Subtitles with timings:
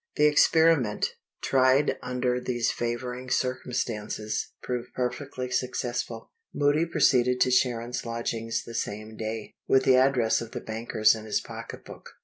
[0.15, 1.13] The experiment,
[1.43, 6.31] tried under these favoring circumstances, proved perfectly successful.
[6.55, 11.25] Moody proceeded to Sharon's lodgings the same day, with the address of the bankers in
[11.25, 12.13] his pocketbook.